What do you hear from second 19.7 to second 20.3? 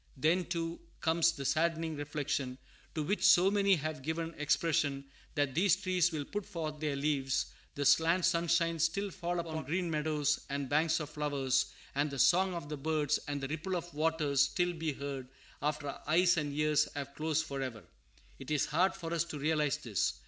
this.